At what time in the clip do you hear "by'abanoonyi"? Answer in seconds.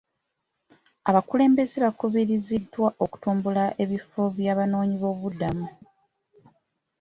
4.37-4.95